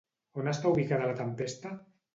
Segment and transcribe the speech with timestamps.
[0.43, 1.77] On està ubicada la tempesta?